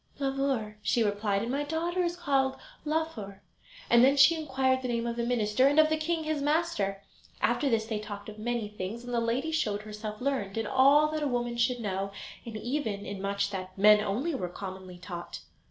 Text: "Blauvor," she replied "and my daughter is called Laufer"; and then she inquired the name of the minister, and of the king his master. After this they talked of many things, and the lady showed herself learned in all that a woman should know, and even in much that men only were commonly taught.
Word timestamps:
"Blauvor," 0.17 0.77
she 0.81 1.03
replied 1.03 1.43
"and 1.43 1.51
my 1.51 1.61
daughter 1.63 2.01
is 2.01 2.15
called 2.17 2.57
Laufer"; 2.85 3.43
and 3.87 4.03
then 4.03 4.17
she 4.17 4.33
inquired 4.35 4.81
the 4.81 4.87
name 4.87 5.05
of 5.05 5.15
the 5.15 5.23
minister, 5.23 5.67
and 5.67 5.77
of 5.77 5.89
the 5.89 5.95
king 5.95 6.23
his 6.23 6.41
master. 6.41 7.03
After 7.39 7.69
this 7.69 7.85
they 7.85 7.99
talked 7.99 8.27
of 8.27 8.39
many 8.39 8.67
things, 8.67 9.03
and 9.03 9.13
the 9.13 9.19
lady 9.19 9.51
showed 9.51 9.83
herself 9.83 10.19
learned 10.19 10.57
in 10.57 10.65
all 10.65 11.09
that 11.11 11.21
a 11.21 11.27
woman 11.27 11.55
should 11.55 11.79
know, 11.81 12.11
and 12.47 12.57
even 12.57 13.05
in 13.05 13.21
much 13.21 13.51
that 13.51 13.77
men 13.77 14.01
only 14.01 14.33
were 14.33 14.49
commonly 14.49 14.97
taught. 14.97 15.41